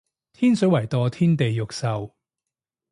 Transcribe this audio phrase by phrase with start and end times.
[0.33, 2.11] 天水圍墮天地獄獸